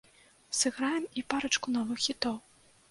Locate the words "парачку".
1.35-1.67